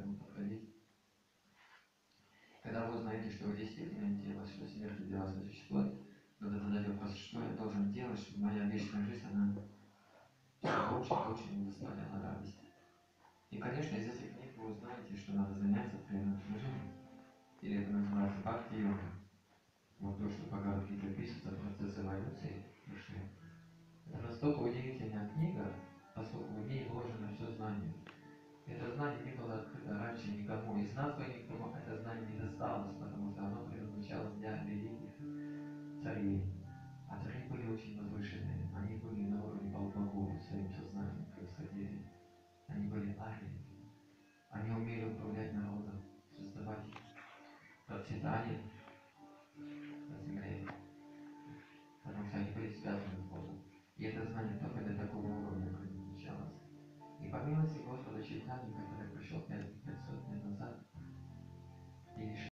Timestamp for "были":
36.30-36.42, 37.50-37.66, 38.96-39.28, 42.88-43.16, 52.52-52.72